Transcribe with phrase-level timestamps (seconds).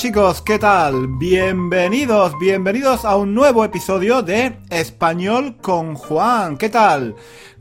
[0.00, 1.08] chicos, ¿qué tal?
[1.18, 6.56] Bienvenidos, bienvenidos a un nuevo episodio de Español con Juan.
[6.56, 7.14] ¿Qué tal?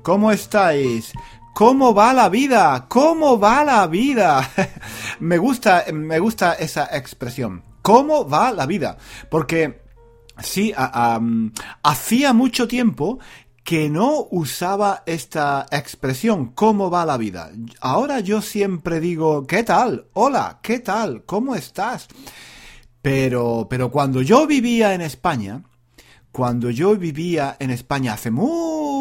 [0.03, 1.11] ¿Cómo estáis?
[1.53, 2.85] ¿Cómo va la vida?
[2.87, 4.49] ¿Cómo va la vida?
[5.19, 7.61] me gusta, me gusta esa expresión.
[7.81, 8.97] ¿Cómo va la vida?
[9.29, 9.81] Porque
[10.41, 10.73] sí,
[11.83, 13.19] hacía mucho tiempo
[13.69, 17.51] que no usaba esta expresión, ¿cómo va la vida?
[17.81, 20.07] Ahora yo siempre digo, ¿qué tal?
[20.13, 21.23] Hola, ¿qué tal?
[21.23, 22.07] ¿Cómo estás?
[23.03, 25.61] Pero, pero cuando yo vivía en España,
[26.31, 28.31] cuando yo vivía en España hace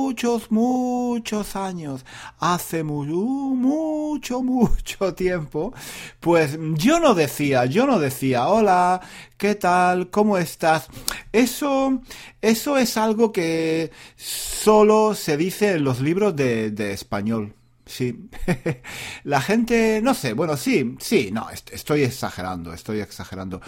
[0.08, 2.02] muchos, muchos años,
[2.40, 5.74] hace mucho, mucho tiempo,
[6.18, 9.02] pues yo no decía, yo no decía, hola,
[9.36, 10.08] ¿qué tal?
[10.08, 10.88] ¿Cómo estás?
[11.30, 12.00] Eso,
[12.40, 17.54] eso es algo que solo se dice en los libros de, de español.
[17.84, 18.30] Sí.
[19.24, 23.60] La gente, no sé, bueno, sí, sí, no, estoy exagerando, estoy exagerando.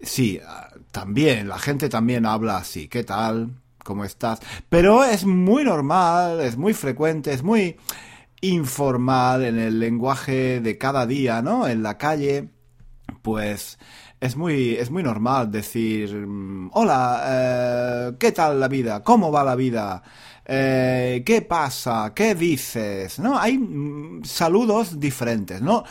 [0.00, 3.52] Sí, ah, también, la gente también habla así, ¿qué tal?
[3.88, 4.40] ¿Cómo estás?
[4.68, 7.78] Pero es muy normal, es muy frecuente, es muy
[8.42, 11.66] informal en el lenguaje de cada día, ¿no?
[11.66, 12.50] En la calle,
[13.22, 13.78] pues
[14.20, 19.02] es muy, es muy normal decir, mm, hola, eh, ¿qué tal la vida?
[19.02, 20.02] ¿Cómo va la vida?
[20.44, 22.12] Eh, ¿Qué pasa?
[22.14, 23.18] ¿Qué dices?
[23.18, 23.38] ¿No?
[23.38, 25.82] Hay mm, saludos diferentes, ¿no?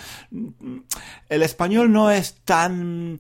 [1.27, 3.17] El español no es tan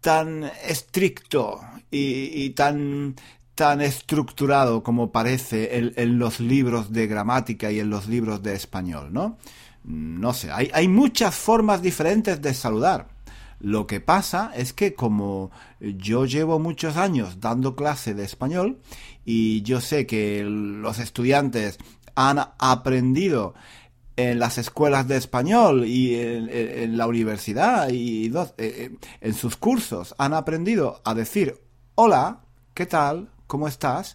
[0.00, 3.14] tan estricto y, tan
[3.60, 9.12] tan estructurado como parece en, los libros de gramática y en los libros de español,
[9.12, 9.36] ¿no?
[9.84, 13.08] No sé, hay, hay muchas formas diferentes de saludar.
[13.60, 18.78] Lo que pasa es que como yo llevo muchos años dando clase de español
[19.26, 21.76] y yo sé que los estudiantes
[22.14, 23.52] han aprendido
[24.16, 30.14] en las escuelas de español y en, la universidad y eh, eh, en sus cursos
[30.16, 31.60] han aprendido a decir
[31.94, 32.40] hola,
[32.72, 33.28] ¿qué tal?
[33.50, 34.14] ¿Cómo estás?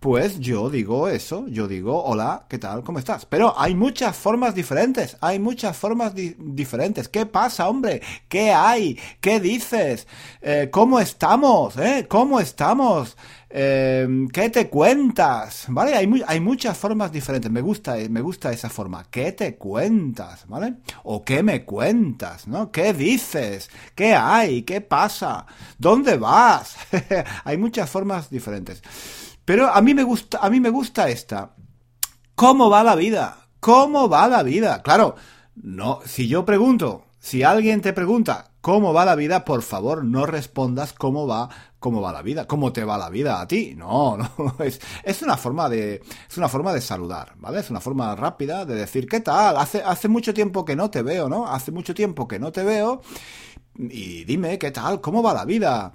[0.00, 2.84] Pues yo digo eso, yo digo hola, ¿qué tal?
[2.84, 3.24] ¿Cómo estás?
[3.24, 7.08] Pero hay muchas formas diferentes, hay muchas formas diferentes.
[7.08, 8.02] ¿Qué pasa, hombre?
[8.28, 9.00] ¿Qué hay?
[9.22, 10.06] ¿Qué dices?
[10.42, 11.78] Eh, ¿Cómo estamos?
[11.78, 12.04] ¿Eh?
[12.06, 13.16] ¿Cómo estamos?
[13.58, 15.64] Eh, ¿Qué te cuentas?
[15.68, 15.94] ¿Vale?
[15.94, 17.50] Hay, hay muchas formas diferentes.
[17.50, 19.06] Me gusta, me gusta esa forma.
[19.10, 20.46] ¿Qué te cuentas?
[20.46, 20.74] ¿Vale?
[21.04, 22.46] O ¿qué me cuentas?
[22.46, 22.70] ¿No?
[22.70, 23.70] ¿Qué dices?
[23.94, 24.64] ¿Qué hay?
[24.64, 25.46] ¿Qué pasa?
[25.78, 26.76] ¿Dónde vas?
[27.44, 28.82] hay muchas formas diferentes.
[29.46, 31.54] Pero a mí me gusta, a mí me gusta esta.
[32.34, 33.48] ¿Cómo va la vida?
[33.58, 34.82] ¿Cómo va la vida?
[34.82, 35.16] Claro,
[35.54, 40.26] no, si yo pregunto, si alguien te pregunta cómo va la vida, por favor, no
[40.26, 43.74] respondas cómo va, cómo va la vida, cómo te va la vida a ti.
[43.76, 47.60] No, no, es, es una forma de, es una forma de saludar, ¿vale?
[47.60, 49.56] Es una forma rápida de decir, ¿qué tal?
[49.56, 51.46] Hace, hace mucho tiempo que no te veo, ¿no?
[51.46, 53.02] Hace mucho tiempo que no te veo
[53.78, 55.00] y dime, ¿qué tal?
[55.00, 55.92] ¿Cómo va la vida?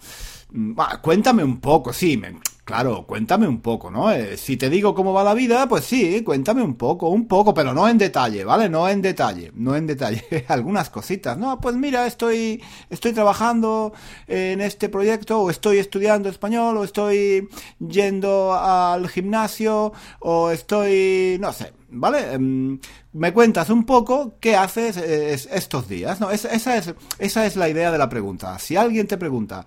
[0.51, 4.11] Mm, cuéntame un poco, sí, me, Claro, cuéntame un poco, ¿no?
[4.11, 7.53] Eh, si te digo cómo va la vida, pues sí, cuéntame un poco, un poco,
[7.55, 8.69] pero no en detalle, ¿vale?
[8.69, 10.23] No en detalle, no en detalle.
[10.47, 11.59] Algunas cositas, ¿no?
[11.59, 13.93] Pues mira, estoy, estoy trabajando
[14.27, 21.51] en este proyecto, o estoy estudiando español, o estoy yendo al gimnasio, o estoy, no
[21.53, 22.33] sé, ¿vale?
[22.33, 22.79] Em,
[23.13, 26.29] me cuentas un poco qué haces eh, estos días, ¿no?
[26.31, 28.57] esa, es, esa es la idea de la pregunta.
[28.59, 29.65] Si alguien te pregunta,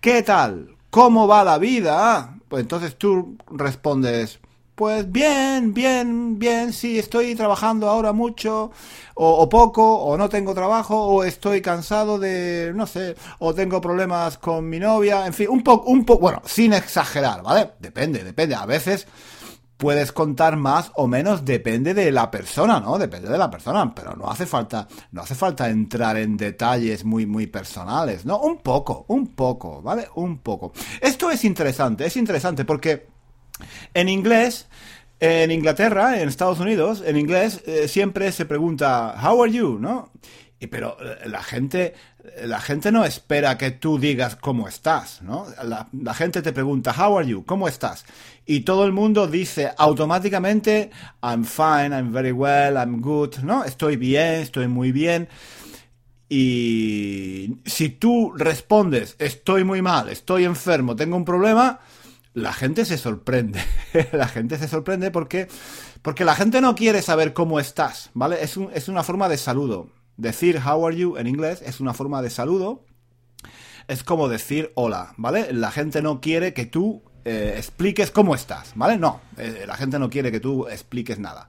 [0.00, 0.76] ¿qué tal?
[0.92, 2.36] ¿Cómo va la vida?
[2.50, 4.40] Pues entonces tú respondes,
[4.74, 8.72] pues bien, bien, bien, sí, estoy trabajando ahora mucho,
[9.14, 14.36] o, poco, o no tengo trabajo, o estoy cansado de, no sé, o tengo problemas
[14.36, 17.70] con mi novia, en fin, un poco, un poco, bueno, sin exagerar, ¿vale?
[17.80, 19.06] Depende, depende, a veces
[19.82, 22.98] puedes contar más o menos, depende de la persona, ¿no?
[22.98, 27.26] Depende de la persona, pero no hace falta, no hace falta entrar en detalles muy,
[27.26, 28.38] muy personales, ¿no?
[28.38, 30.06] Un poco, un poco, ¿vale?
[30.14, 30.72] Un poco.
[31.00, 33.08] Esto es interesante, es interesante porque
[33.92, 34.68] en inglés,
[35.18, 40.12] en Inglaterra, en Estados Unidos, en inglés eh, siempre se pregunta, how are you, ¿no?
[40.60, 41.94] Y pero eh, la gente
[42.44, 45.46] la gente no espera que tú digas cómo estás, ¿no?
[45.64, 47.44] La, gente te pregunta, how are you?
[47.44, 48.04] ¿Cómo estás?
[48.46, 50.90] Y todo el mundo dice automáticamente,
[51.22, 53.64] I'm fine, I'm very well, I'm good, ¿no?
[53.64, 55.28] Estoy bien, estoy muy bien.
[56.28, 61.80] Y si tú respondes, estoy muy mal, estoy enfermo, tengo un problema,
[62.34, 63.60] la gente se sorprende.
[64.12, 65.48] la gente se sorprende porque,
[66.02, 68.42] porque la gente no quiere saber cómo estás, ¿vale?
[68.42, 72.22] Es, es una forma de saludo Decir how are you en inglés es una forma
[72.22, 72.84] de saludo.
[73.88, 75.52] Es como decir hola, ¿vale?
[75.52, 78.98] La gente no quiere que tú eh, expliques cómo estás, ¿vale?
[78.98, 81.48] No, eh, la gente no quiere que tú expliques nada.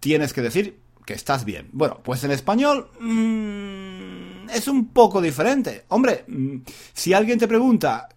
[0.00, 1.68] Tienes que decir que estás bien.
[1.72, 5.84] Bueno, pues en español mm, es un poco diferente.
[5.88, 6.58] Hombre, mm,
[6.92, 8.08] si alguien te pregunta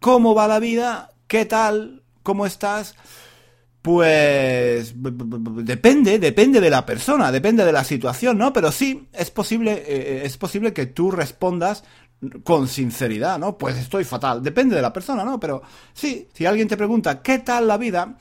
[0.00, 2.94] cómo va la vida, qué tal, cómo estás,
[3.82, 8.52] pues depende, depende de la persona, depende de la situación, ¿no?
[8.52, 11.84] Pero sí, es posible, eh, eh, es posible que tú respondas
[12.44, 13.56] con sinceridad, ¿no?
[13.56, 14.42] Pues estoy fatal.
[14.42, 15.40] Depende de la persona, ¿no?
[15.40, 15.62] Pero
[15.94, 18.18] sí, si alguien te pregunta qué tal la vida,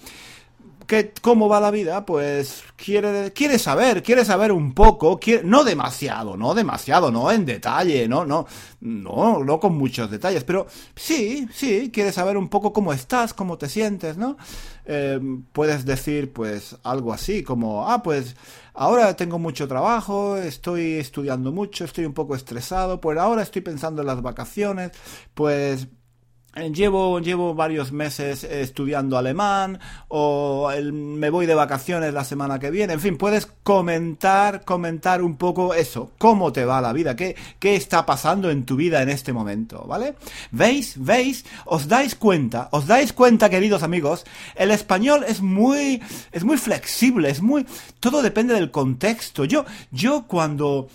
[1.21, 6.53] cómo va la vida, pues quiere, quiere saber, quiere saber un poco, no demasiado, no
[6.53, 8.47] demasiado, no en detalle, no, no,
[8.81, 13.57] no, no con muchos detalles, pero sí, sí, quiere saber un poco cómo estás, cómo
[13.57, 14.37] te sientes, ¿no?
[14.85, 15.19] Eh,
[15.53, 18.35] puedes decir, pues, algo así, como, ah, pues,
[18.73, 24.01] ahora tengo mucho trabajo, estoy estudiando mucho, estoy un poco estresado, pues ahora estoy pensando
[24.01, 24.91] en las vacaciones,
[25.33, 25.87] pues
[26.55, 32.93] llevo, llevo varios meses estudiando alemán o me voy de vacaciones la semana que viene.
[32.93, 37.75] En fin, puedes comentar, comentar un poco eso, cómo te va la vida, qué, qué
[37.75, 40.15] está pasando en tu vida en este momento, ¿vale?
[40.51, 40.95] ¿Veis?
[40.97, 41.45] ¿Veis?
[41.65, 42.69] ¿Os dais cuenta?
[42.71, 44.25] ¿Os dais cuenta, queridos amigos?
[44.55, 46.01] El español es muy,
[46.31, 47.65] es muy flexible, es muy,
[47.99, 49.45] todo depende del contexto.
[49.45, 50.89] Yo, yo cuando,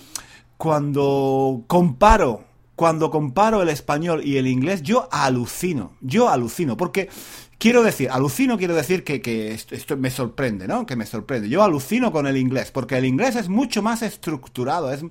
[0.57, 2.44] cuando comparo
[2.75, 7.09] cuando comparo el español y el inglés, yo alucino, yo alucino, porque
[7.57, 10.85] quiero decir, alucino quiero decir que, esto, me sorprende, ¿no?
[10.85, 11.47] Que me sorprende.
[11.47, 15.01] Yo alucino con el inglés, porque el inglés es mucho más estructurado, es,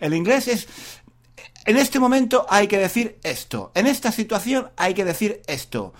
[0.00, 0.68] el inglés es...
[1.66, 5.94] En este momento hay que decir esto, en esta situación hay que decir esto,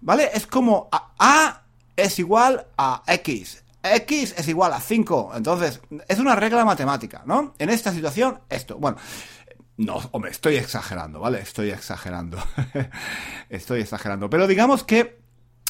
[0.00, 0.30] ¿vale?
[0.32, 1.62] Es como a, a
[1.94, 5.32] es igual a X, X es igual a 5.
[5.36, 7.54] Entonces, es una regla matemática, ¿no?
[7.58, 8.76] En esta situación, esto.
[8.76, 8.98] Bueno,
[9.80, 11.40] no, hombre, estoy exagerando, ¿vale?
[11.40, 12.38] Estoy exagerando.
[13.48, 14.28] estoy exagerando.
[14.28, 15.18] Pero digamos que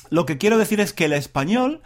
[0.09, 1.81] lo que quiero decir es que el español...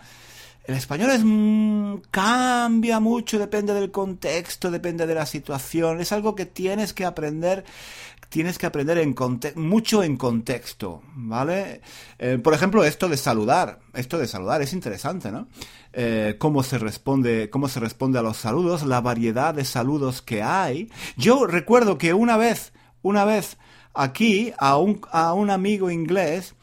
[0.64, 6.00] El español es mm, cambia mucho, depende del contexto, depende de la situación.
[6.00, 7.64] Es algo que tienes que aprender
[8.34, 9.14] tienes que aprender en
[9.54, 11.82] mucho en contexto, ¿vale?
[12.18, 15.46] Eh, por ejemplo, esto de saludar, esto de saludar es interesante, ¿no?
[15.92, 20.42] Eh, cómo se responde, cómo se responde a los saludos, la variedad de saludos que
[20.42, 20.90] hay.
[21.16, 22.72] Yo recuerdo que una vez,
[23.02, 23.56] una vez
[23.92, 26.56] aquí a un, a un amigo inglés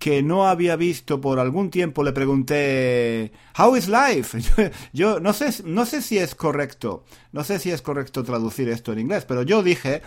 [0.00, 4.40] que no había visto por algún tiempo le pregunté How is life?
[4.94, 8.92] Yo, no sé no sé si es correcto, no sé si es correcto traducir esto
[8.92, 10.00] en inglés, pero yo dije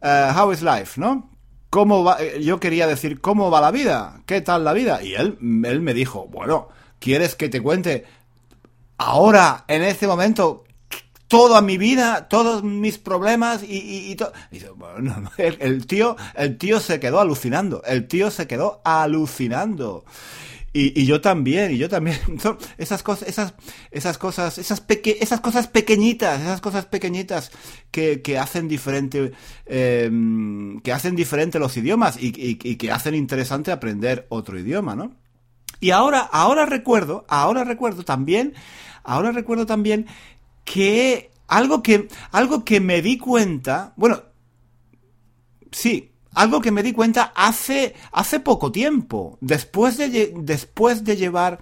[0.00, 1.28] uh, How is life, ¿no?
[1.70, 2.22] ¿Cómo va?
[2.22, 4.22] Eh, yo quería decir, ¿cómo va la vida?
[4.26, 5.02] ¿Qué tal la vida?
[5.02, 6.68] Y él, él me dijo, bueno,
[7.00, 8.04] ¿quieres que te cuente
[8.98, 10.64] ahora, en este momento,
[11.32, 14.34] toda mi vida, todos mis problemas y, y, todo.
[14.76, 17.82] Bueno, el, tío, el tío se quedó alucinando.
[17.86, 20.04] El tío se quedó alucinando.
[20.74, 22.18] Y, y, yo también, y yo también.
[22.76, 23.54] esas cosas, esas,
[23.90, 27.50] esas cosas, esas, peque esas cosas pequeñitas, esas cosas pequeñitas
[27.90, 29.32] que, que hacen diferente,
[29.64, 34.94] em, que hacen diferente los idiomas y, y, y, que hacen interesante aprender otro idioma,
[34.94, 35.16] ¿no?
[35.80, 38.52] Y ahora, ahora recuerdo, ahora recuerdo también,
[39.02, 40.06] ahora recuerdo también
[40.64, 44.22] que algo que, algo que me di cuenta, bueno,
[45.70, 51.60] sí, algo que me di cuenta hace, hace poco tiempo, después de, después de llevar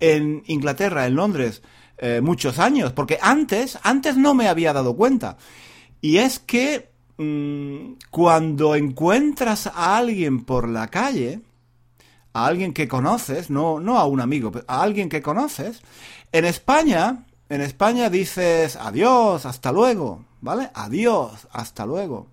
[0.00, 1.62] en Inglaterra, en Londres,
[1.98, 5.36] eh, muchos años, porque antes, antes no me había dado cuenta.
[6.00, 11.40] Y es que mm, cuando encuentras a alguien por la calle,
[12.32, 15.82] a alguien que conoces, no, no a un amigo, a alguien que conoces,
[16.32, 20.70] en España, en España dices adiós, hasta luego, ¿vale?
[20.72, 22.28] Adiós, hasta luego.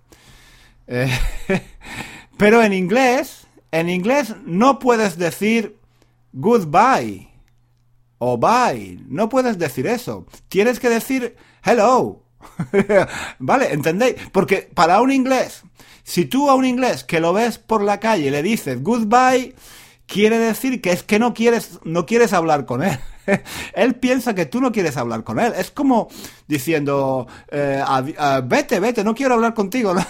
[0.86, 1.10] Eh,
[2.38, 5.76] pero en inglés, en inglés no puedes decir
[6.32, 7.28] goodbye
[8.18, 9.00] o bye.
[9.08, 10.24] No puedes decir eso.
[10.48, 12.22] Tienes que decir hello.
[13.40, 13.72] ¿Vale?
[13.72, 14.14] ¿Entendéis?
[14.32, 15.62] Porque para un inglés,
[16.04, 19.56] si tú a un inglés que lo ves por la calle le dices goodbye,
[20.08, 22.98] quiere decir que es que no quieres, no quieres hablar con él.
[23.74, 25.52] él piensa que tú no quieres hablar con él.
[25.56, 26.08] Es como
[26.48, 27.84] diciendo, eh,
[28.44, 29.94] vete, vete, no quiero hablar contigo.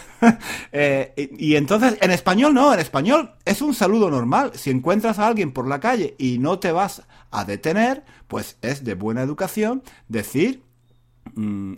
[0.72, 4.50] Eh, y, entonces, en español no, en español es un saludo normal.
[4.54, 8.82] Si encuentras a alguien por la calle y no te vas a detener, pues es
[8.82, 10.64] de buena educación decir,
[11.34, 11.74] mm,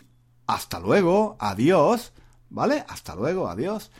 [0.47, 2.15] hasta luego, adiós,
[2.49, 2.85] ¿vale?
[2.89, 3.91] Hasta luego, adiós.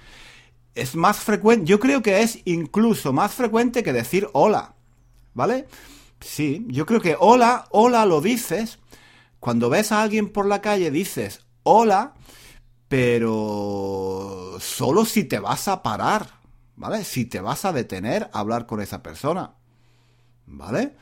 [0.81, 4.77] Es más frecuente, yo creo que es incluso más frecuente que decir hola,
[5.35, 5.69] ¿vale?
[6.21, 8.79] Sí, yo creo que hola, hola lo dices.
[9.41, 12.15] Cuando ves a alguien por la calle dices hola,
[12.89, 16.31] pero solo si te vas a parar,
[16.77, 17.05] ¿vale?
[17.05, 19.53] Si te vas a detener a hablar con esa persona,
[20.47, 20.97] ¿vale?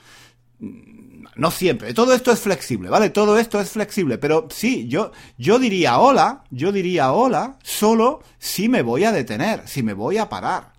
[0.61, 3.11] No siempre, todo esto es flexible, ¿vale?
[3.11, 8.69] Todo esto es flexible, pero sí, yo, yo diría hola, yo diría hola solo si
[8.69, 10.73] me voy a detener, si me voy a parar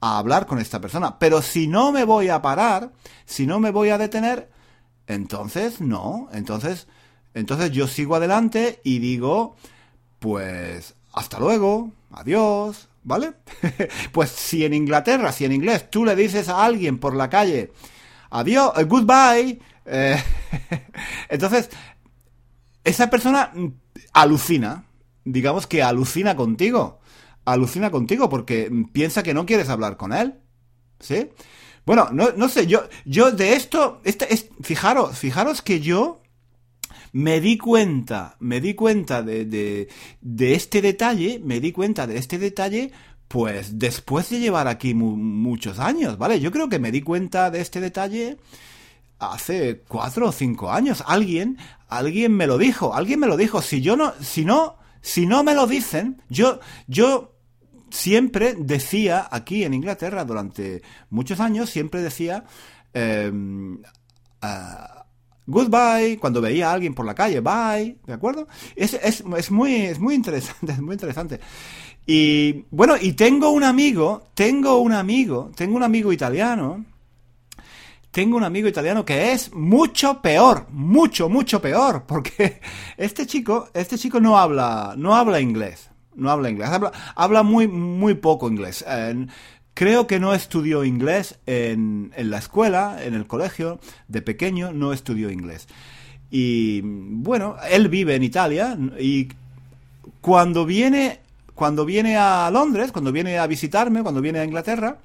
[0.00, 1.18] a hablar con esta persona.
[1.18, 2.92] Pero si no me voy a parar,
[3.24, 4.50] si no me voy a detener,
[5.06, 6.88] entonces no, entonces,
[7.34, 9.56] entonces yo sigo adelante y digo,
[10.18, 13.32] pues, hasta luego, adiós, ¿vale?
[14.12, 17.72] pues si en Inglaterra, si en inglés tú le dices a alguien por la calle,
[18.30, 20.16] adiós, eh, goodbye, eh,
[21.28, 21.70] entonces,
[22.84, 23.52] esa persona
[24.12, 24.84] alucina,
[25.24, 27.00] digamos que alucina contigo,
[27.44, 30.34] alucina contigo porque piensa que no quieres hablar con él,
[30.98, 31.30] ¿sí?
[31.86, 36.20] Bueno, no, no sé, yo, yo de esto, este, es, fijaros, fijaros que yo
[37.12, 39.88] me di cuenta, me di cuenta de, de,
[40.20, 42.92] de este detalle, me di cuenta de este detalle
[43.30, 46.40] pues después de llevar aquí muchos años, ¿vale?
[46.40, 48.38] Yo creo que me di cuenta de este detalle
[49.20, 51.04] hace cuatro o cinco años.
[51.06, 51.56] Alguien,
[51.88, 53.62] alguien me lo dijo, alguien me lo dijo.
[53.62, 56.58] Si yo no, si no, si no me lo dicen, yo,
[56.88, 57.36] yo
[57.88, 62.42] siempre decía aquí en Inglaterra durante muchos años, siempre decía
[62.92, 63.80] em,
[64.42, 65.06] ah,
[65.46, 68.48] goodbye cuando veía a alguien por la calle, bye, ¿de acuerdo?
[68.74, 71.38] Es, es, es, muy, es muy interesante, es muy interesante.
[72.12, 76.84] Y bueno, y tengo un amigo, tengo un amigo, tengo un amigo italiano
[78.10, 82.60] tengo un amigo italiano que es mucho peor, mucho, mucho peor, porque
[82.96, 86.68] este chico, este chico no habla, no habla inglés, no habla inglés,
[87.14, 88.84] habla, muy, muy poco inglés.
[89.74, 94.92] creo que no estudió inglés en, en la escuela, en el colegio, de pequeño no
[94.92, 95.68] estudió inglés.
[96.28, 99.28] Y bueno, él vive en Italia y
[100.20, 101.20] cuando viene,
[101.60, 104.96] cuando viene a Londres, cuando viene a visitarme, cuando viene a Inglaterra,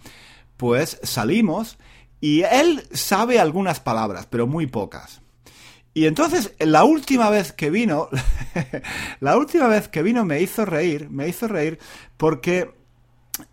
[0.56, 1.78] pues salimos
[2.22, 5.20] y él sabe algunas palabras, pero muy pocas.
[5.94, 8.08] Y entonces, la última vez que vino,
[9.20, 11.78] la última vez que vino me hizo reír, me hizo reír
[12.16, 12.74] porque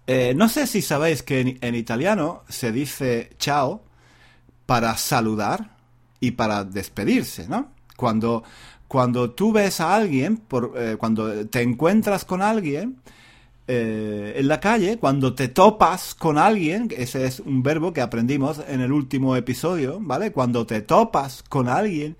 [0.06, 3.82] eh, no sé si sabéis que en, italiano se dice chao
[4.64, 5.76] para saludar
[6.20, 7.72] y para despedirse, ¿no?
[7.96, 8.44] Cuando,
[8.92, 10.42] cuando tú ves a alguien,
[10.76, 12.98] eh, cuando te encuentras con alguien,
[13.66, 18.60] eh, en la calle, cuando te topas con alguien, ese es un verbo que aprendimos
[18.68, 20.30] en el último episodio, ¿vale?
[20.30, 22.18] Cuando te topas con alguien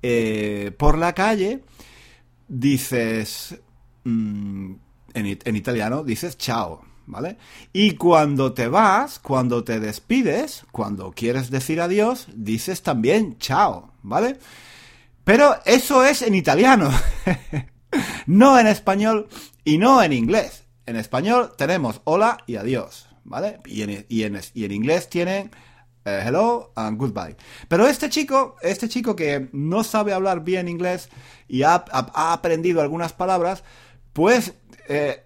[0.00, 1.60] eh, por la calle,
[2.48, 3.60] dices,
[4.04, 4.72] mm,
[5.12, 7.36] en, en italiano dices chao, ¿vale?
[7.74, 14.38] Y cuando te vas, cuando te despides, cuando quieres decir adiós, dices también chao, ¿vale?
[15.24, 16.90] Pero eso es en italiano,
[18.26, 19.28] no en español
[19.64, 20.64] y no en inglés.
[20.86, 23.60] En español tenemos hola y adiós, ¿vale?
[23.64, 25.50] Y en, inglés tienen
[26.04, 27.36] eh, hello and goodbye.
[27.68, 31.08] Pero este chico, este chico que no sabe hablar bien inglés
[31.48, 33.64] y ha, aprendido algunas palabras,
[34.12, 34.52] pues
[34.88, 35.24] eh,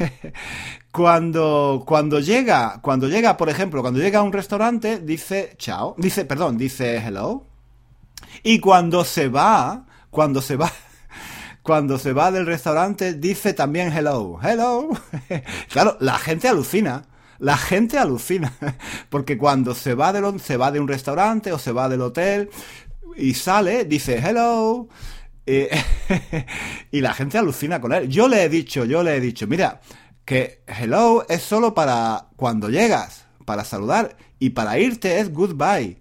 [0.90, 6.24] cuando, cuando llega, cuando llega, por ejemplo, cuando llega a un restaurante, dice chao, dice,
[6.24, 7.55] perdón, dice hello.
[8.42, 10.72] Y cuando se va, cuando se va,
[11.62, 14.90] cuando se va del restaurante dice también hello, hello.
[15.70, 17.04] claro, la gente alucina.
[17.38, 18.52] La gente alucina.
[19.10, 22.50] Porque cuando se va, de se va de un restaurante o se va del hotel
[23.16, 24.88] y sale, dice hello.
[25.46, 28.08] y la gente alucina con él.
[28.08, 29.80] Yo le he dicho, yo le he dicho, mira,
[30.26, 35.98] que hello es solo para cuando llegas, para saludar, y para irte es goodbye.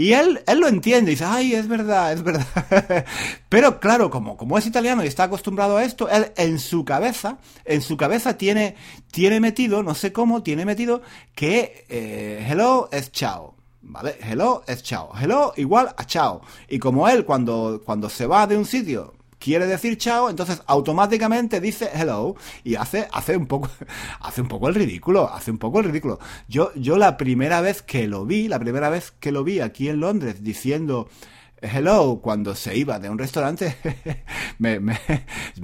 [0.00, 2.46] Y él, él lo entiende y dice, ay, es verdad, es verdad.
[3.50, 7.36] Pero claro, como, como es italiano y está acostumbrado a esto, él en su cabeza,
[7.66, 8.76] en su cabeza tiene,
[9.10, 11.02] tiene metido, no sé cómo, tiene metido
[11.34, 13.54] que eh, hello es chao.
[13.82, 14.16] ¿Vale?
[14.22, 15.12] Hello es chao.
[15.20, 16.40] Hello igual a chao.
[16.70, 21.60] Y como él cuando, cuando se va de un sitio quiere decir chao, entonces automáticamente
[21.60, 23.68] dice hello y hace, hace un poco,
[24.20, 26.20] hace un poco el ridículo, hace un poco el ridículo.
[26.46, 29.88] Yo, yo la primera vez que lo vi, la primera vez que lo vi aquí
[29.88, 31.08] en Londres diciendo
[31.62, 33.76] hello cuando se iba de un restaurante,
[34.58, 35.00] me,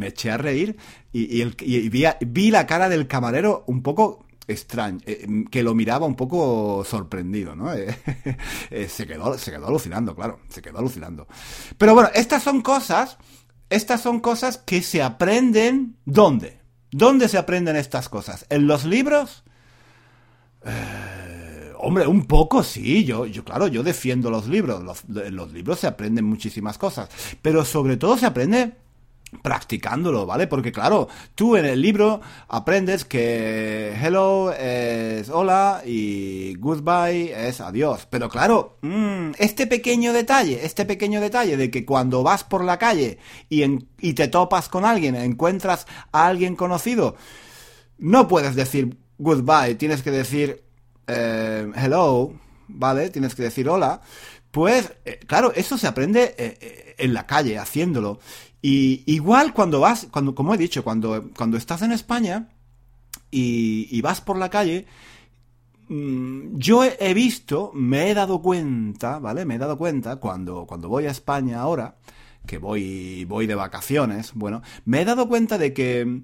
[0.01, 0.77] eché a reír
[1.13, 6.85] y, vi, la cara del camarero un poco extraño, eh, que lo miraba un poco
[6.85, 7.75] sorprendido, ¿no?
[7.75, 7.95] Eh,
[8.89, 11.27] se, quedó, se quedó alucinando, claro, se quedó alucinando.
[11.77, 13.19] Pero bueno, estas son cosas
[13.71, 16.61] estas son cosas que se aprenden ¿dónde?
[16.91, 18.47] ¿Dónde se aprenden estas cosas?
[18.49, 19.45] ¿En los libros?
[20.65, 25.05] Eh, hombre, un poco sí, yo, yo claro, yo defiendo los libros.
[25.09, 27.09] En los libros se aprenden muchísimas cosas,
[27.43, 28.75] pero sobre todo se aprende
[29.43, 30.47] practicándolo, ¿vale?
[30.47, 38.07] Porque claro, tú en el libro aprendes que hello es hola y goodbye es adiós.
[38.11, 42.79] Pero claro, mm, este pequeño detalle, este pequeño detalle de que cuando vas por la
[42.79, 47.17] calle y, te topas con alguien, encuentras a alguien conocido,
[47.99, 50.65] no puedes decir goodbye, tienes que decir
[51.07, 52.33] eh, hello,
[52.69, 53.11] ¿vale?
[53.11, 54.01] Tienes que decir hola.
[54.51, 58.21] Pues, eh, claro, eso se aprende eh, en la calle, haciéndolo.
[58.63, 62.49] Y igual cuando vas, cuando, como he dicho, cuando, cuando estás en España
[63.31, 64.87] y, vas por la calle,
[65.89, 69.45] mm, yo he visto, me he dado cuenta, ¿vale?
[69.45, 71.97] Me he dado cuenta cuando, cuando voy a España ahora,
[72.47, 76.23] que voy, voy de vacaciones, bueno, me he dado cuenta de que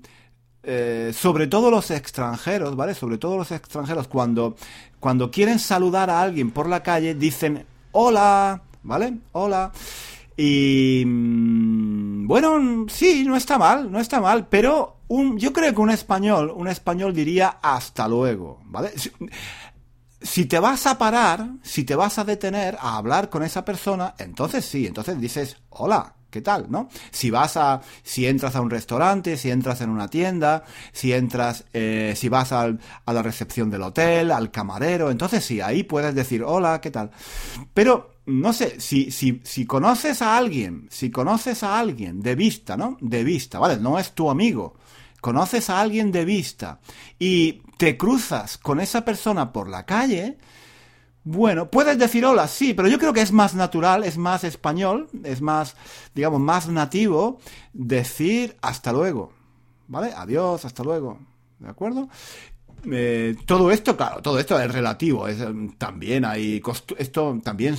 [0.65, 2.95] eh, sobre todo los extranjeros, ¿vale?
[2.95, 4.57] Sobre todo los extranjeros, cuando,
[5.01, 9.19] cuando quieren saludar a alguien por la calle, dicen hola, ¿vale?
[9.33, 9.73] Hola.
[10.37, 15.81] Y mm, bueno, sí, no está mal, no está mal, pero un, yo creo que
[15.81, 18.93] un español, un español diría hasta luego, ¿vale?
[20.21, 24.15] Si, te vas a parar, si te vas a detener a hablar con esa persona,
[24.19, 26.71] entonces sí, entonces dices hola, ¿qué tal?
[26.71, 26.89] ¿No?
[27.11, 31.65] Si vas a, si entras a un restaurante, si entras en una tienda, si entras,
[31.73, 36.15] eh, si vas al, a la recepción del hotel, al camarero, entonces sí, ahí puedes
[36.15, 37.11] decir hola, ¿qué tal?
[37.75, 42.97] Pero no sé, si, si, conoces a alguien, si conoces a alguien de vista, ¿no?
[43.01, 43.79] De vista, ¿vale?
[43.79, 44.77] No es tu amigo.
[45.21, 46.81] Conoces a alguien de vista
[47.19, 50.39] y te cruzas con esa persona por la calle,
[51.25, 55.09] bueno, puedes decir hola, sí, pero yo creo que es más natural, es más español,
[55.23, 55.77] es más,
[56.15, 57.39] digamos, más nativo
[57.73, 59.33] decir hasta luego,
[59.87, 60.13] ¿vale?
[60.17, 61.21] Adiós, hasta luego,
[61.61, 62.09] ¿de acuerdo?
[62.91, 65.39] Eh, todo esto, claro, todo esto es relativo, es,
[65.79, 66.61] también hay,
[66.99, 67.77] esto también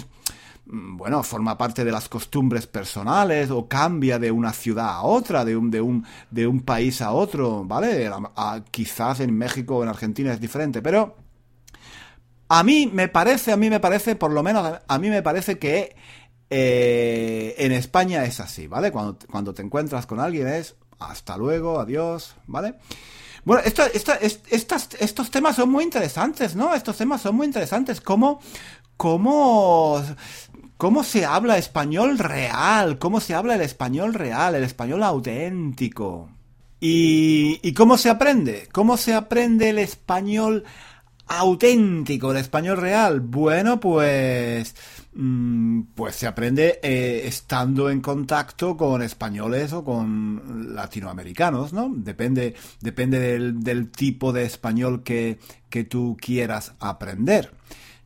[0.65, 5.58] bueno, forma parte de las costumbres personales o cambia de una ciudad a otra, de
[5.58, 8.10] un, de un, de un país a otro, ¿vale?
[8.72, 11.17] quizás en México o en Argentina es diferente, pero
[12.48, 15.57] a mí me parece, a mí me parece, por lo menos a mí me parece
[15.57, 15.96] que
[16.50, 18.92] eh, en España es así, ¿vale?
[18.92, 22.75] Cuando, cuando te encuentras con alguien es hasta luego, adiós, ¿vale?
[23.44, 26.74] Bueno, esto, estos temas son muy interesantes, ¿no?
[26.74, 28.00] Estos temas son muy interesantes.
[28.00, 28.40] ¿Cómo,
[28.96, 30.01] cómo
[30.83, 36.29] cómo se habla español real, cómo se habla el español real, el español auténtico.
[36.81, 38.67] ¿Y, cómo se aprende?
[38.69, 40.65] ¿Cómo se aprende el español
[41.25, 43.22] auténtico, el español real?
[43.22, 44.75] Bueno, pues...
[45.13, 51.93] Mm, pues se aprende eh, estando en contacto con españoles o con latinoamericanos, ¿no?
[51.96, 57.51] Depende, depende del, del tipo de español que, que tú quieras aprender.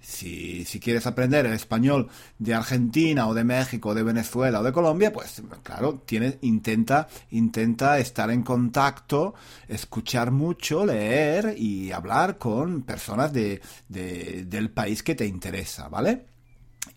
[0.07, 2.07] Si, quieres aprender el español
[2.39, 7.99] de Argentina o de México, de Venezuela o de Colombia, pues claro, tienes, intenta, intenta
[7.99, 9.35] estar en contacto,
[9.67, 16.25] escuchar mucho, leer y hablar con personas de, del país que te interesa, ¿vale?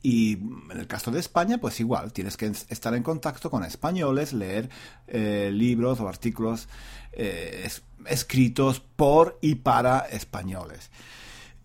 [0.03, 4.33] Y en el caso de España, pues igual, tienes que estar en contacto con españoles,
[4.33, 4.71] leer
[5.09, 6.69] eh, libros o artículos
[7.13, 7.69] eh,
[8.07, 10.91] escritos por y para españoles.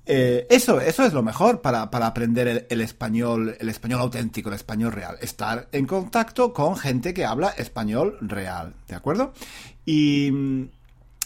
[0.07, 4.91] Eh, eso, eso es lo mejor para, aprender el, español, el español auténtico, el español
[4.91, 5.17] real.
[5.21, 9.33] Estar en contacto con gente que habla español real, ¿de acuerdo?
[9.85, 10.65] Y mm,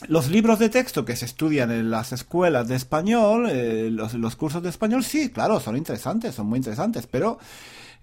[0.07, 4.63] los libros de texto que se estudian en las escuelas de español, eh, los, cursos
[4.63, 7.37] de español, sí, claro, son interesantes, son muy interesantes, pero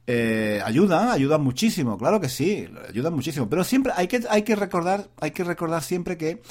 [0.07, 3.49] eh, ayudan, ayudan muchísimo, claro que sí, ayudan muchísimo.
[3.49, 6.43] Pero siempre hay que, hay que recordar, hay que recordar siempre que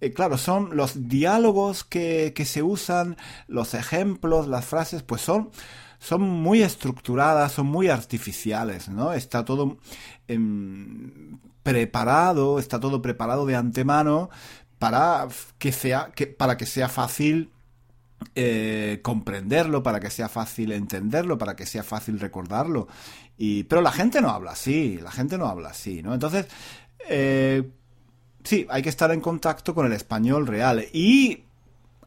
[0.00, 5.50] eh, claro, son los diálogos que, que, se usan, los ejemplos, las frases, pues son,
[5.98, 9.12] son muy estructuradas, son muy artificiales, ¿no?
[9.12, 9.78] Está todo
[10.28, 14.30] em, preparado, está todo preparado de antemano
[14.78, 15.28] para
[15.58, 17.50] que sea, que, para que sea fácil
[18.34, 22.88] eh, comprenderlo, para que sea fácil entenderlo, para que sea fácil recordarlo.
[23.38, 26.14] Y, pero la gente no habla así, la gente no habla así, ¿no?
[26.14, 26.46] Entonces,
[27.08, 27.70] eh,
[28.46, 30.84] Sí, hay que estar en contacto con el español real.
[30.92, 31.42] Y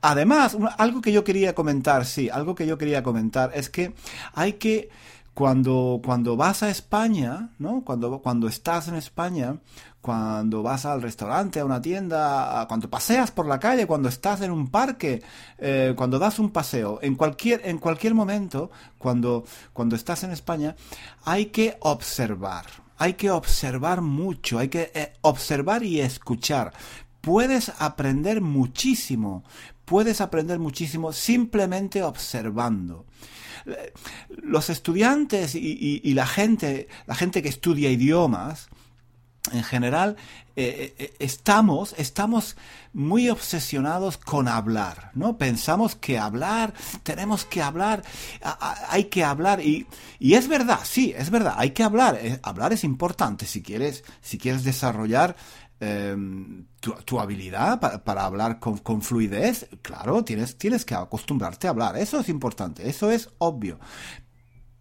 [0.02, 3.94] además, algo que yo quería comentar, sí, algo que yo quería comentar es que
[4.34, 4.90] hay que,
[5.34, 7.84] cuando, cuando vas a España, ¿no?
[7.84, 9.58] Cuando, cuando estás en España,
[10.00, 14.52] cuando vas al restaurante, a una tienda, cuando paseas por la calle, cuando estás en
[14.52, 15.22] un parque,
[15.58, 20.78] eh, cuando das un paseo, en cualquier, en cualquier momento, cuando, cuando estás en España,
[21.26, 22.64] hay que observar
[23.00, 26.74] hay que observar mucho, hay que eh, observar y escuchar.
[27.22, 29.44] Puedes aprender muchísimo,
[29.86, 33.06] puedes aprender muchísimo simplemente observando.
[34.44, 38.70] Los estudiantes y, la gente, la gente que estudia idiomas,
[39.52, 40.16] en general
[40.62, 42.58] eh, eh, estamos, estamos
[42.92, 45.38] muy obsesionados con hablar, ¿no?
[45.38, 48.04] Pensamos que hablar, tenemos que hablar,
[48.90, 49.88] hay que hablar y,
[50.20, 54.04] y, es verdad, sí, es verdad, hay que hablar, eh, hablar es importante si quieres,
[54.20, 55.38] si quieres desarrollar
[55.80, 56.66] em,
[57.06, 61.96] tu, habilidad para, para hablar con, con, fluidez, claro, tienes, tienes que acostumbrarte a hablar,
[61.96, 63.80] eso es importante, eso es obvio.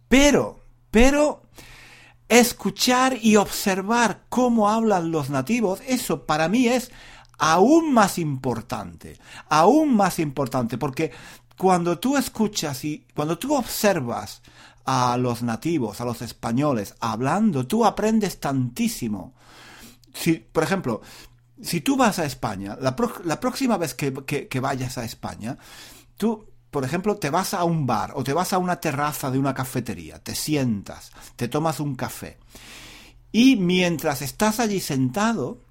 [0.09, 0.59] Pero,
[0.91, 1.43] pero,
[2.29, 6.91] escuchar y observar cómo hablan los nativos, eso para mí es
[7.39, 9.17] aún más importante,
[9.49, 11.11] aún más importante, porque
[11.57, 14.41] cuando tú escuchas y cuando tú observas
[14.85, 19.33] a los nativos, a los españoles hablando, tú aprendes tantísimo.
[20.13, 21.01] Si, por ejemplo,
[21.61, 24.13] si tú vas a España, la, próxima vez que,
[24.47, 25.57] que vayas a España,
[26.17, 29.39] tú por ejemplo, te vas a un bar o te vas a una terraza de
[29.39, 32.37] una cafetería, te sientas, te tomas un café
[33.31, 35.61] y mientras estás allí sentado,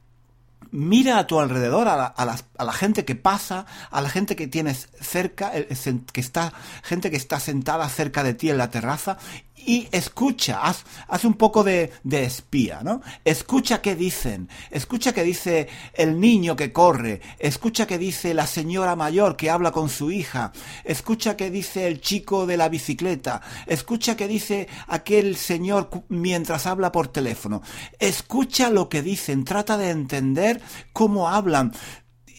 [0.70, 5.52] mira a tu alrededor, a la, gente que pasa, a la gente que tienes cerca,
[5.52, 9.18] que está, gente que está sentada cerca de ti en la terraza,
[9.66, 13.02] y escucha, haz, haz un poco de, de, espía, ¿no?
[13.24, 18.96] Escucha qué dicen, escucha qué dice el niño que corre, escucha qué dice la señora
[18.96, 20.52] mayor que habla con su hija,
[20.84, 26.92] escucha qué dice el chico de la bicicleta, escucha qué dice aquel señor mientras habla
[26.92, 27.62] por teléfono,
[27.98, 30.60] escucha lo que dicen, trata de entender
[30.92, 31.72] cómo hablan,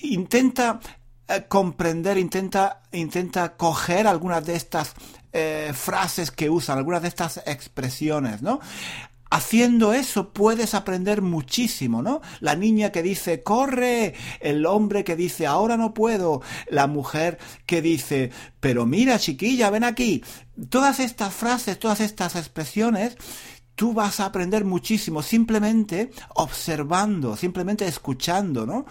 [0.01, 0.79] intenta
[1.27, 4.95] eh, comprender, intenta, intenta coger algunas de estas
[5.33, 8.59] eh, frases que usan, algunas de estas expresiones, ¿no?
[9.31, 12.21] Haciendo eso puedes aprender muchísimo, ¿no?
[12.39, 17.37] La niña que dice, corre, el hombre que dice, ahora no puedo, la mujer
[17.67, 20.23] que dice, pero mira chiquilla, ven aquí.
[20.69, 23.17] Todas estas frases, todas estas expresiones,
[23.75, 28.87] tú vas a aprender muchísimo simplemente observando, simplemente escuchando, ¿no?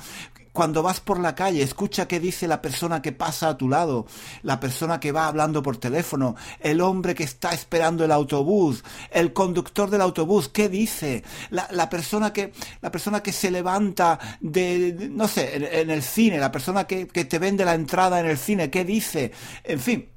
[0.52, 4.06] Cuando vas por la calle, escucha qué dice la persona que pasa a tu lado,
[4.42, 9.32] la persona que va hablando por teléfono, el hombre que está esperando el autobús, el
[9.32, 15.28] conductor del autobús, qué dice, la, persona que la persona que se levanta de, no
[15.28, 18.70] sé, en, el cine, la persona que, que te vende la entrada en el cine,
[18.70, 19.32] qué dice,
[19.64, 20.08] en fin,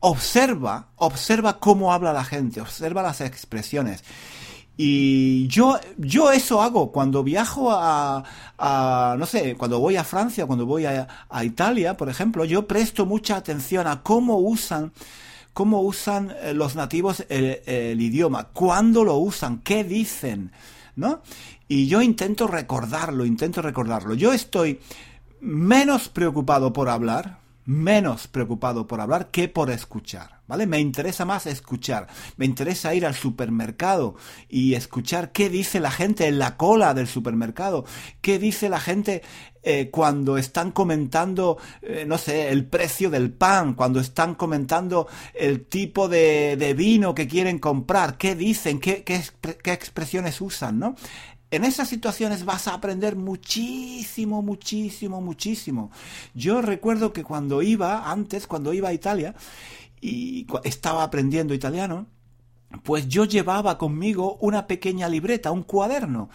[0.00, 4.04] observa, observa cómo habla la gente, observa las expresiones.
[4.80, 8.22] Y yo, yo eso hago cuando viajo a,
[8.56, 12.68] a no sé, cuando voy a Francia, cuando voy a, a, Italia, por ejemplo, yo
[12.68, 14.92] presto mucha atención a cómo usan,
[15.52, 20.52] cómo usan eh, los nativos el, el idioma, cuándo lo usan, qué dicen,
[20.94, 21.22] ¿no?
[21.66, 24.14] Y yo intento recordarlo, intento recordarlo.
[24.14, 24.78] Yo estoy
[25.40, 30.66] menos preocupado por hablar, menos preocupado por hablar que por escuchar, ¿vale?
[30.66, 32.06] Me interesa más escuchar,
[32.38, 34.16] me interesa ir al supermercado
[34.48, 37.84] y escuchar qué dice la gente en la cola del supermercado,
[38.22, 39.20] qué dice la gente
[39.62, 45.66] eh, cuando están comentando, eh, no sé, el precio del pan, cuando están comentando el
[45.66, 49.22] tipo de, vino que quieren comprar, qué dicen, qué, qué,
[49.62, 50.94] qué expresiones usan, ¿no?
[51.50, 55.90] En esas situaciones vas a aprender muchísimo, muchísimo, muchísimo.
[56.34, 59.34] Yo recuerdo que cuando iba, antes, cuando iba a Italia,
[60.00, 62.06] y estaba aprendiendo italiano,
[62.82, 66.28] pues yo llevaba conmigo una pequeña libreta, un cuaderno,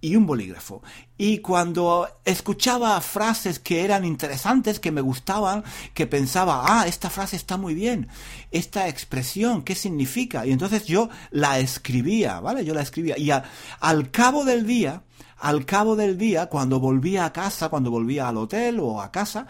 [0.00, 0.82] y un bolígrafo.
[1.18, 7.36] Y cuando escuchaba frases que eran interesantes, que me gustaban, que pensaba, ah, esta frase
[7.36, 8.08] está muy bien,
[8.50, 10.46] esta expresión, ¿qué significa?
[10.46, 12.64] Y entonces yo la escribía, ¿vale?
[12.64, 13.18] Yo la escribía.
[13.18, 15.02] Y al cabo del día,
[15.38, 19.46] al cabo del día, cuando volvía a casa, cuando volvía al hotel o a casa,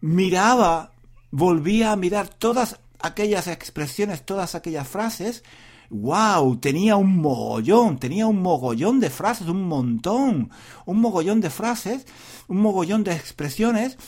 [0.00, 0.92] miraba,
[1.30, 5.42] volvía a mirar todas aquellas expresiones, todas aquellas frases,
[5.90, 10.50] wow, tenía un mogollón, tenía un mogollón de frases, un montón,
[10.84, 12.06] un mogollón de frases,
[12.48, 13.98] un mogollón de expresiones,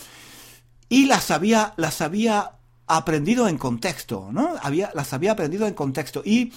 [0.88, 2.52] y las había, las había
[2.86, 4.54] aprendido en contexto, ¿no?
[4.62, 6.22] Había, las había aprendido en contexto.
[6.24, 6.52] Y,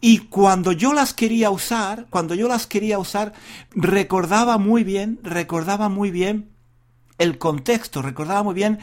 [0.00, 3.32] y cuando yo las quería usar, cuando yo las quería usar,
[3.70, 6.50] recordaba muy bien, recordaba muy bien
[7.16, 8.78] el contexto, recordaba muy bien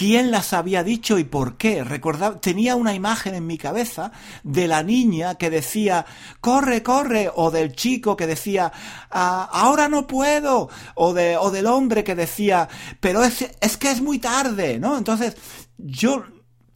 [0.00, 1.84] quién las había dicho y por qué.
[1.84, 6.06] Recordaba, tenía una imagen en mi cabeza de la niña que decía,
[6.40, 8.72] corre, corre, o del chico que decía,
[9.10, 12.66] ah, ahora no puedo, o, de, o del hombre que decía,
[12.98, 14.96] pero es, es que es muy tarde, ¿no?
[14.96, 15.36] Entonces,
[15.76, 16.24] yo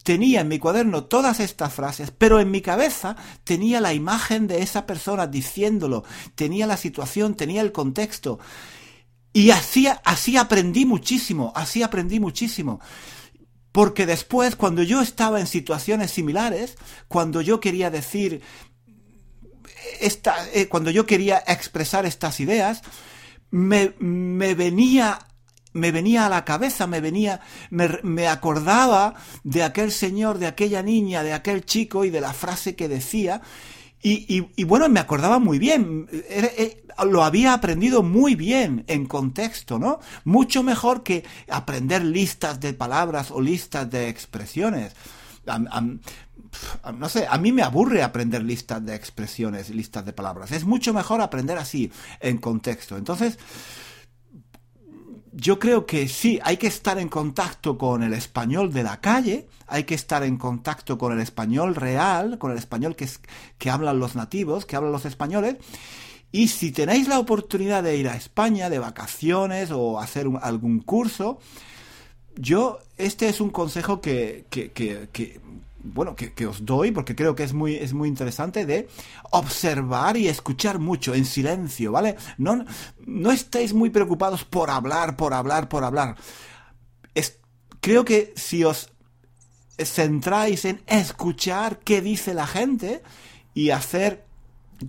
[0.03, 4.61] tenía en mi cuaderno todas estas frases, pero en mi cabeza tenía la imagen de
[4.61, 6.03] esa persona diciéndolo,
[6.35, 8.37] tenía la situación, tenía el contexto.
[9.33, 12.79] Y así, así aprendí muchísimo, así aprendí muchísimo.
[13.75, 16.77] Porque después, cuando yo estaba en situaciones similares,
[17.09, 18.41] cuando yo quería decir
[19.99, 22.83] esta, eh, cuando yo quería expresar estas ideas,
[23.51, 25.19] me, me venía
[25.73, 31.21] me venía a la cabeza, me venía, me, acordaba de aquel señor, de aquella niña,
[31.21, 33.41] de aquel chico y de la frase que decía.
[34.07, 36.07] Y, bueno, me acordaba muy bien,
[37.07, 39.99] lo había aprendido muy bien en contexto, ¿no?
[40.23, 44.93] Mucho mejor que aprender listas de palabras o listas de expresiones.
[45.47, 50.51] no sé, a mí me aburre aprender listas de expresiones, listas de palabras.
[50.51, 52.97] Es mucho mejor aprender así, en contexto.
[52.97, 53.39] Entonces,
[55.37, 59.47] yo creo que sí, hay que estar en contacto con el español de la calle,
[59.67, 63.07] hay que estar en contacto con el español real, con el español que,
[63.57, 65.57] que hablan los nativos, que hablan los españoles.
[66.31, 71.39] Y si tenéis la oportunidad de ir a España de vacaciones o hacer algún curso,
[72.37, 75.39] yo, este es un consejo que, que, que
[75.93, 78.87] bueno, que, os doy, porque creo que es muy, es muy interesante, de
[79.31, 82.15] observar y escuchar mucho, en silencio, ¿vale?
[82.37, 82.65] No,
[83.05, 83.31] no
[83.73, 86.15] muy preocupados por hablar, por hablar, por hablar.
[87.13, 87.39] Es,
[87.81, 88.91] creo que si os
[89.77, 93.03] centráis en escuchar qué dice la gente
[93.53, 94.25] y hacer,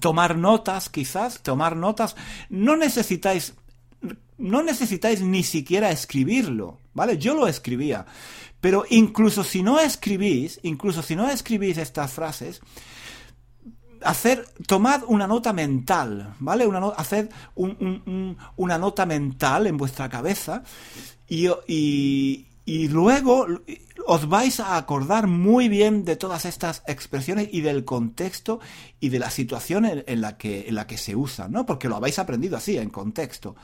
[0.00, 2.16] tomar notas, quizás, tomar notas,
[2.48, 3.54] no necesitáis,
[4.38, 7.18] no necesitáis ni siquiera escribirlo, ¿vale?
[7.18, 8.06] Yo lo escribía.
[8.60, 12.60] Pero incluso si no escribís, incluso si no escribís estas frases,
[14.02, 16.66] hacer, tomad una nota mental, ¿vale?
[16.66, 20.62] Una haced una nota mental en vuestra cabeza
[21.28, 21.48] y,
[22.64, 23.46] y, luego
[24.06, 28.60] os vais a acordar muy bien de todas estas expresiones y del contexto
[29.00, 31.66] y de la situación en, la, que, en la que se usan, ¿no?
[31.66, 33.56] Porque lo habéis aprendido así, en contexto.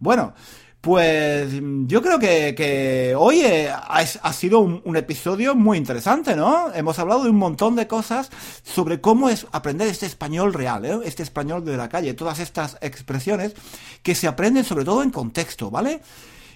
[0.00, 0.34] Bueno,
[0.80, 1.52] pues
[1.86, 6.72] yo creo que, hoy eh, ha, sido un, episodio muy interesante, ¿no?
[6.72, 8.30] Hemos hablado de un montón de cosas
[8.62, 10.98] sobre cómo es aprender este español real, ¿eh?
[11.04, 13.54] este español de la calle, todas estas expresiones
[14.02, 16.00] que se aprenden sobre todo en contexto, ¿vale?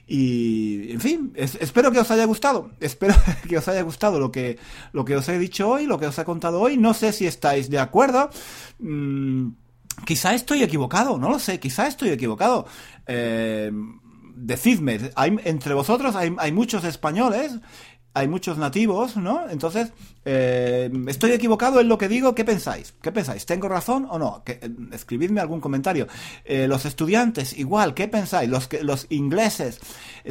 [0.07, 2.71] Y, en fin, espero que os haya gustado.
[2.81, 3.15] Espero
[3.49, 4.59] que os haya gustado lo que,
[4.93, 6.77] lo que os he dicho hoy, lo que os he contado hoy.
[6.77, 8.29] No sé si estáis de acuerdo.
[8.79, 9.49] Mm,
[10.05, 12.67] quizá estoy equivocado, no lo sé, quizá estoy equivocado.
[13.07, 13.71] Eh,
[14.35, 17.61] decidme, hay, entre vosotros hay, hay muchos españoles
[18.15, 19.49] hay muchos nativos, ¿no?
[19.49, 19.93] Entonces,
[20.25, 22.35] eh, ¿estoy equivocado en lo que digo?
[22.35, 22.95] ¿Qué pensáis?
[23.03, 23.47] ¿Qué pensáis?
[23.47, 24.43] ¿Tengo razón o no?
[24.47, 26.07] Eh, escribidme algún comentario.
[26.45, 28.49] Eh, los estudiantes, igual, ¿qué pensáis?
[28.49, 29.81] Los, los ingleses,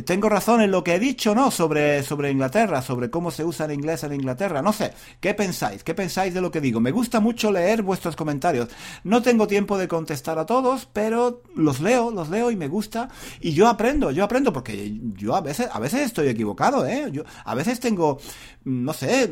[0.05, 1.51] ¿tengo razón en lo que he dicho, no?
[1.51, 4.93] Sobre, sobre Inglaterra, sobre cómo se usa el inglés en Inglaterra, no sé.
[5.19, 5.83] ¿Qué pensáis?
[5.83, 6.79] ¿Qué pensáis de lo que digo?
[6.79, 8.69] Me gusta mucho leer vuestros comentarios.
[9.03, 13.09] No tengo tiempo de contestar a todos, pero los leo, los leo y me gusta.
[13.39, 17.09] Y yo aprendo, yo aprendo porque yo a veces, a veces estoy equivocado, ¿eh?
[17.11, 18.19] Yo, a veces tengo,
[18.63, 19.29] no sé,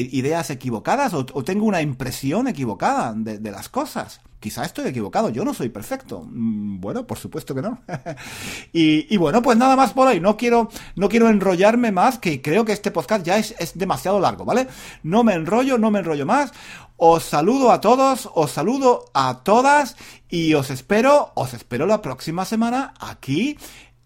[0.00, 4.20] ideas equivocadas o, tengo una impresión equivocada de, las cosas.
[4.40, 6.24] Quizá estoy equivocado, yo no soy perfecto.
[6.24, 7.80] Mm, bueno, por supuesto que no.
[8.72, 10.20] y, bueno, pues nada más por hoy.
[10.20, 14.20] No quiero, no quiero enrollarme más, que creo que este podcast ya es, es demasiado
[14.20, 14.68] largo, ¿vale?
[15.02, 16.52] No me enrollo, no me enrollo más.
[16.96, 19.96] Os saludo a todos, os saludo a todas
[20.28, 23.56] y os espero, os espero la próxima semana aquí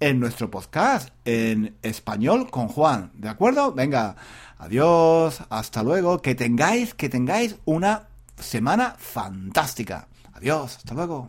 [0.02, 3.12] en nuestro podcast en español con Juan.
[3.14, 3.72] ¿De acuerdo?
[3.72, 4.16] Venga,
[4.62, 6.22] adiós, hasta luego.
[6.22, 10.08] Que tengáis, que tengáis una semana fantástica.
[10.34, 11.28] Adiós, hasta luego.